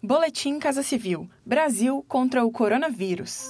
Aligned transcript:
Boletim 0.00 0.60
Casa 0.60 0.84
Civil: 0.84 1.28
Brasil 1.44 2.04
contra 2.06 2.44
o 2.44 2.52
coronavírus. 2.52 3.48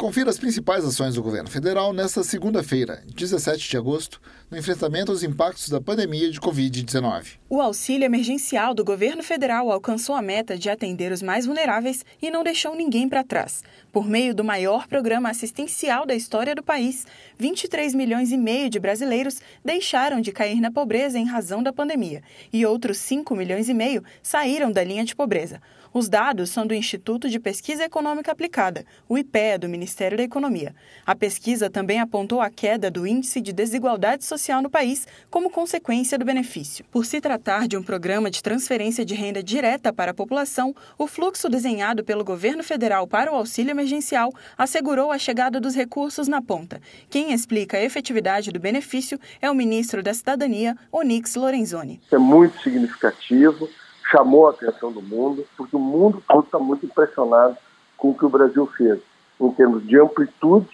Confira 0.00 0.30
as 0.30 0.38
principais 0.38 0.82
ações 0.82 1.14
do 1.14 1.22
governo 1.22 1.50
federal 1.50 1.92
nesta 1.92 2.24
segunda-feira, 2.24 3.02
17 3.14 3.68
de 3.68 3.76
agosto, 3.76 4.18
no 4.50 4.56
enfrentamento 4.56 5.12
aos 5.12 5.22
impactos 5.22 5.68
da 5.68 5.78
pandemia 5.78 6.30
de 6.30 6.40
Covid-19. 6.40 7.36
O 7.50 7.60
auxílio 7.60 8.06
emergencial 8.06 8.72
do 8.72 8.82
governo 8.82 9.22
federal 9.22 9.70
alcançou 9.70 10.14
a 10.14 10.22
meta 10.22 10.56
de 10.56 10.70
atender 10.70 11.12
os 11.12 11.20
mais 11.20 11.44
vulneráveis 11.44 12.02
e 12.22 12.30
não 12.30 12.42
deixou 12.42 12.74
ninguém 12.74 13.10
para 13.10 13.22
trás. 13.22 13.62
Por 13.92 14.08
meio 14.08 14.34
do 14.34 14.42
maior 14.42 14.88
programa 14.88 15.28
assistencial 15.28 16.06
da 16.06 16.14
história 16.14 16.54
do 16.54 16.62
país, 16.62 17.06
23 17.38 17.94
milhões 17.94 18.32
e 18.32 18.38
meio 18.38 18.70
de 18.70 18.80
brasileiros 18.80 19.42
deixaram 19.62 20.22
de 20.22 20.32
cair 20.32 20.62
na 20.62 20.70
pobreza 20.70 21.18
em 21.18 21.26
razão 21.26 21.62
da 21.62 21.74
pandemia 21.74 22.22
e 22.50 22.64
outros 22.64 22.96
5 22.96 23.36
milhões 23.36 23.68
e 23.68 23.74
meio 23.74 24.02
saíram 24.22 24.72
da 24.72 24.82
linha 24.82 25.04
de 25.04 25.14
pobreza. 25.14 25.60
Os 25.92 26.08
dados 26.08 26.50
são 26.50 26.64
do 26.64 26.72
Instituto 26.72 27.28
de 27.28 27.40
Pesquisa 27.40 27.82
Econômica 27.82 28.30
Aplicada, 28.30 28.84
o 29.08 29.18
IPEA, 29.18 29.58
do 29.58 29.68
Ministério 29.68 30.16
da 30.16 30.22
Economia. 30.22 30.72
A 31.04 31.16
pesquisa 31.16 31.68
também 31.68 31.98
apontou 31.98 32.40
a 32.40 32.48
queda 32.48 32.88
do 32.88 33.04
índice 33.04 33.40
de 33.40 33.52
desigualdade 33.52 34.24
social 34.24 34.62
no 34.62 34.70
país 34.70 35.08
como 35.28 35.50
consequência 35.50 36.16
do 36.16 36.24
benefício. 36.24 36.84
Por 36.92 37.04
se 37.04 37.20
tratar 37.20 37.66
de 37.66 37.76
um 37.76 37.82
programa 37.82 38.30
de 38.30 38.40
transferência 38.40 39.04
de 39.04 39.14
renda 39.14 39.42
direta 39.42 39.92
para 39.92 40.12
a 40.12 40.14
população, 40.14 40.72
o 40.96 41.08
fluxo 41.08 41.48
desenhado 41.48 42.04
pelo 42.04 42.22
governo 42.22 42.62
federal 42.62 43.08
para 43.08 43.32
o 43.32 43.34
auxílio 43.34 43.72
emergencial 43.72 44.32
assegurou 44.56 45.10
a 45.10 45.18
chegada 45.18 45.58
dos 45.58 45.74
recursos 45.74 46.28
na 46.28 46.40
ponta. 46.40 46.80
Quem 47.08 47.32
explica 47.32 47.76
a 47.76 47.82
efetividade 47.82 48.52
do 48.52 48.60
benefício 48.60 49.18
é 49.42 49.50
o 49.50 49.54
ministro 49.56 50.04
da 50.04 50.14
Cidadania, 50.14 50.76
Onix 50.92 51.34
Lorenzoni. 51.34 52.00
É 52.12 52.18
muito 52.18 52.62
significativo 52.62 53.68
chamou 54.10 54.48
a 54.48 54.50
atenção 54.50 54.90
do 54.92 55.00
mundo, 55.00 55.46
porque 55.56 55.76
o 55.76 55.80
mundo 55.80 56.22
todo 56.26 56.44
está 56.44 56.58
muito 56.58 56.84
impressionado 56.86 57.56
com 57.96 58.10
o 58.10 58.14
que 58.14 58.24
o 58.24 58.30
Brasil 58.30 58.66
fez, 58.76 58.98
em 59.40 59.50
termos 59.52 59.86
de 59.86 59.98
amplitude, 59.98 60.68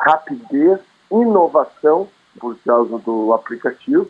rapidez, 0.00 0.78
inovação, 1.10 2.08
por 2.38 2.56
causa 2.58 2.98
do 2.98 3.32
aplicativo. 3.32 4.08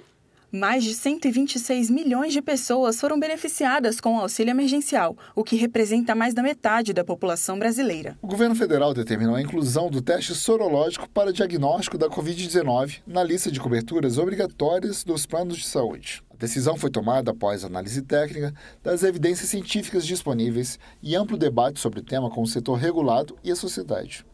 Mais 0.52 0.84
de 0.84 0.94
126 0.94 1.90
milhões 1.90 2.32
de 2.32 2.40
pessoas 2.40 3.00
foram 3.00 3.18
beneficiadas 3.18 4.00
com 4.00 4.16
o 4.16 4.20
auxílio 4.20 4.52
emergencial, 4.52 5.16
o 5.34 5.42
que 5.42 5.56
representa 5.56 6.14
mais 6.14 6.34
da 6.34 6.42
metade 6.42 6.92
da 6.92 7.04
população 7.04 7.58
brasileira. 7.58 8.16
O 8.22 8.28
governo 8.28 8.54
federal 8.54 8.94
determinou 8.94 9.34
a 9.34 9.42
inclusão 9.42 9.90
do 9.90 10.00
teste 10.00 10.36
sorológico 10.36 11.08
para 11.10 11.32
diagnóstico 11.32 11.98
da 11.98 12.08
Covid-19 12.08 13.00
na 13.04 13.24
lista 13.24 13.50
de 13.50 13.58
coberturas 13.58 14.18
obrigatórias 14.18 15.02
dos 15.02 15.26
planos 15.26 15.56
de 15.56 15.66
saúde. 15.66 16.22
A 16.30 16.36
decisão 16.36 16.76
foi 16.76 16.90
tomada 16.90 17.32
após 17.32 17.64
análise 17.64 18.00
técnica 18.02 18.54
das 18.84 19.02
evidências 19.02 19.50
científicas 19.50 20.06
disponíveis 20.06 20.78
e 21.02 21.16
amplo 21.16 21.36
debate 21.36 21.80
sobre 21.80 21.98
o 21.98 22.04
tema 22.04 22.30
com 22.30 22.42
o 22.42 22.46
setor 22.46 22.74
regulado 22.74 23.36
e 23.42 23.50
a 23.50 23.56
sociedade. 23.56 24.24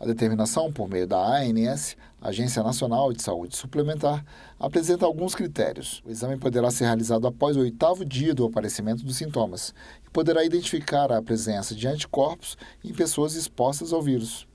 A 0.00 0.06
determinação 0.06 0.72
por 0.72 0.88
meio 0.88 1.06
da 1.06 1.18
ANS, 1.18 1.94
Agência 2.22 2.62
Nacional 2.62 3.12
de 3.12 3.22
Saúde 3.22 3.54
Suplementar, 3.54 4.24
apresenta 4.58 5.04
alguns 5.04 5.34
critérios. 5.34 6.02
O 6.06 6.10
exame 6.10 6.38
poderá 6.38 6.70
ser 6.70 6.86
realizado 6.86 7.26
após 7.26 7.54
o 7.54 7.60
oitavo 7.60 8.02
dia 8.02 8.32
do 8.32 8.46
aparecimento 8.46 9.04
dos 9.04 9.18
sintomas 9.18 9.74
e 10.02 10.08
poderá 10.08 10.42
identificar 10.42 11.12
a 11.12 11.20
presença 11.20 11.74
de 11.74 11.86
anticorpos 11.86 12.56
em 12.82 12.94
pessoas 12.94 13.34
expostas 13.34 13.92
ao 13.92 14.00
vírus. 14.00 14.48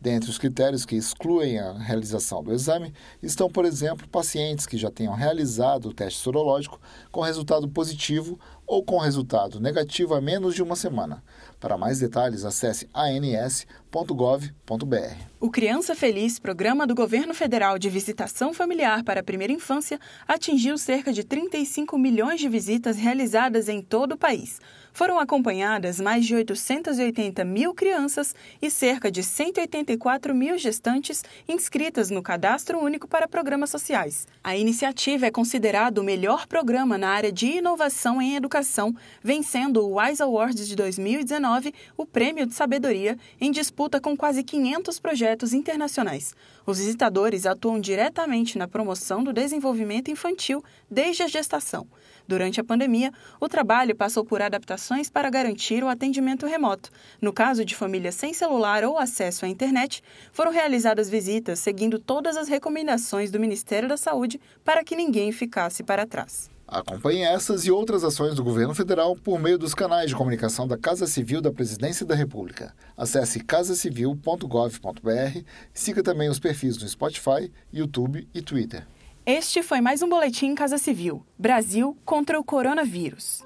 Dentre 0.00 0.30
os 0.30 0.38
critérios 0.38 0.86
que 0.86 0.94
excluem 0.94 1.58
a 1.58 1.72
realização 1.72 2.42
do 2.42 2.52
exame 2.52 2.92
estão, 3.20 3.50
por 3.50 3.64
exemplo, 3.64 4.08
pacientes 4.08 4.64
que 4.64 4.78
já 4.78 4.90
tenham 4.90 5.14
realizado 5.14 5.88
o 5.88 5.94
teste 5.94 6.20
sorológico 6.20 6.80
com 7.10 7.20
resultado 7.20 7.68
positivo 7.68 8.38
ou 8.64 8.84
com 8.84 8.98
resultado 8.98 9.58
negativo 9.58 10.14
há 10.14 10.20
menos 10.20 10.54
de 10.54 10.62
uma 10.62 10.76
semana. 10.76 11.22
Para 11.58 11.76
mais 11.76 11.98
detalhes, 11.98 12.44
acesse 12.44 12.88
ans.gov.br. 12.94 14.46
O 15.40 15.50
Criança 15.50 15.94
Feliz, 15.94 16.38
programa 16.38 16.86
do 16.86 16.94
governo 16.94 17.34
federal 17.34 17.78
de 17.78 17.90
visitação 17.90 18.52
familiar 18.52 19.02
para 19.02 19.20
a 19.20 19.24
primeira 19.24 19.52
infância, 19.52 19.98
atingiu 20.28 20.78
cerca 20.78 21.12
de 21.12 21.24
35 21.24 21.98
milhões 21.98 22.38
de 22.38 22.48
visitas 22.48 22.96
realizadas 22.96 23.68
em 23.68 23.82
todo 23.82 24.12
o 24.12 24.18
país. 24.18 24.60
Foram 24.98 25.20
acompanhadas 25.20 26.00
mais 26.00 26.26
de 26.26 26.34
880 26.34 27.44
mil 27.44 27.72
crianças 27.72 28.34
e 28.60 28.68
cerca 28.68 29.12
de 29.12 29.22
184 29.22 30.34
mil 30.34 30.58
gestantes 30.58 31.22
inscritas 31.48 32.10
no 32.10 32.20
Cadastro 32.20 32.80
Único 32.80 33.06
para 33.06 33.28
Programas 33.28 33.70
Sociais. 33.70 34.26
A 34.42 34.56
iniciativa 34.56 35.26
é 35.26 35.30
considerada 35.30 36.00
o 36.00 36.04
melhor 36.04 36.48
programa 36.48 36.98
na 36.98 37.10
área 37.10 37.30
de 37.30 37.46
inovação 37.46 38.20
em 38.20 38.34
educação, 38.34 38.92
vencendo 39.22 39.86
o 39.86 40.00
WISE 40.00 40.20
Awards 40.20 40.66
de 40.66 40.74
2019, 40.74 41.72
o 41.96 42.04
prêmio 42.04 42.44
de 42.44 42.54
sabedoria, 42.54 43.16
em 43.40 43.52
disputa 43.52 44.00
com 44.00 44.16
quase 44.16 44.42
500 44.42 44.98
projetos 44.98 45.52
internacionais. 45.52 46.34
Os 46.66 46.78
visitadores 46.78 47.46
atuam 47.46 47.78
diretamente 47.80 48.58
na 48.58 48.66
promoção 48.66 49.22
do 49.22 49.32
desenvolvimento 49.32 50.10
infantil 50.10 50.60
desde 50.90 51.22
a 51.22 51.28
gestação. 51.28 51.86
Durante 52.28 52.60
a 52.60 52.64
pandemia, 52.64 53.10
o 53.40 53.48
trabalho 53.48 53.96
passou 53.96 54.22
por 54.22 54.42
adaptações 54.42 55.08
para 55.08 55.30
garantir 55.30 55.82
o 55.82 55.88
atendimento 55.88 56.46
remoto. 56.46 56.90
No 57.22 57.32
caso 57.32 57.64
de 57.64 57.74
famílias 57.74 58.14
sem 58.14 58.34
celular 58.34 58.84
ou 58.84 58.98
acesso 58.98 59.46
à 59.46 59.48
internet, 59.48 60.02
foram 60.30 60.52
realizadas 60.52 61.08
visitas 61.08 61.58
seguindo 61.58 61.98
todas 61.98 62.36
as 62.36 62.46
recomendações 62.46 63.30
do 63.30 63.40
Ministério 63.40 63.88
da 63.88 63.96
Saúde 63.96 64.38
para 64.62 64.84
que 64.84 64.94
ninguém 64.94 65.32
ficasse 65.32 65.82
para 65.82 66.06
trás. 66.06 66.50
Acompanhe 66.70 67.22
essas 67.22 67.64
e 67.64 67.70
outras 67.70 68.04
ações 68.04 68.34
do 68.34 68.44
governo 68.44 68.74
federal 68.74 69.16
por 69.16 69.40
meio 69.40 69.56
dos 69.56 69.72
canais 69.72 70.10
de 70.10 70.14
comunicação 70.14 70.68
da 70.68 70.76
Casa 70.76 71.06
Civil 71.06 71.40
da 71.40 71.50
Presidência 71.50 72.04
da 72.04 72.14
República. 72.14 72.74
Acesse 72.94 73.40
casacivil.gov.br 73.40 75.38
e 75.38 75.44
siga 75.72 76.02
também 76.02 76.28
os 76.28 76.38
perfis 76.38 76.76
no 76.76 76.86
Spotify, 76.86 77.50
YouTube 77.72 78.28
e 78.34 78.42
Twitter. 78.42 78.86
Este 79.30 79.62
foi 79.62 79.82
mais 79.82 80.00
um 80.00 80.08
Boletim 80.08 80.54
Casa 80.54 80.78
Civil 80.78 81.22
Brasil 81.38 81.94
contra 82.02 82.40
o 82.40 82.42
Coronavírus. 82.42 83.44